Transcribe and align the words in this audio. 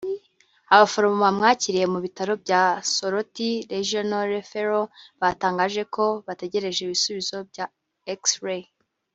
Abaforomo 0.73 1.17
bamwakiriye 1.25 1.85
mu 1.93 1.99
bitaro 2.05 2.33
bya 2.43 2.63
Soroti 2.93 3.49
Regional 3.73 4.25
Referral 4.37 4.85
batangaje 5.21 5.81
ko 5.95 6.05
bategereje 6.27 6.79
ibisubizo 6.83 7.37
bya 7.51 7.65
X-ray 8.21 8.63